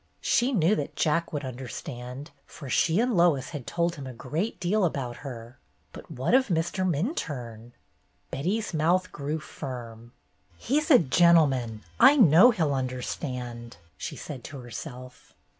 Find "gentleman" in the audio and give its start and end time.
10.97-11.83